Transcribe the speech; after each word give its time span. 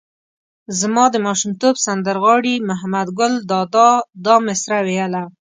زما 0.79 1.05
د 1.11 1.15
ماشومتوب 1.25 1.75
سندر 1.85 2.15
غاړي 2.23 2.55
محمد 2.69 3.07
ګل 3.19 3.33
دادا 3.51 3.89
دا 4.25 4.35
مسره 4.47 4.77
ویله. 4.87 5.23